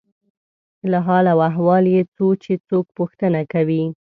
له 0.91 0.97
حال 1.05 1.25
او 1.33 1.39
احوال 1.49 1.83
یې 1.95 2.01
څو 2.15 2.27
چې 2.43 2.51
څوک 2.67 2.85
پوښتنه 2.97 3.39
کوي. 3.53 3.83